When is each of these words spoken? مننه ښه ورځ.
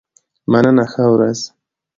مننه 0.51 0.85
ښه 0.91 1.03
ورځ. 1.13 1.39